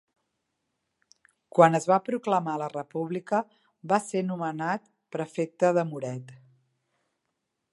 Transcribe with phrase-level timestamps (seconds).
[1.57, 3.41] Quan es va proclamar la República
[3.93, 6.33] va ser nomenat prefecte de Muret.